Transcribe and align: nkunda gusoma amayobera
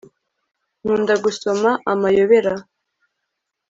nkunda 0.83 1.13
gusoma 1.23 1.69
amayobera 1.91 2.53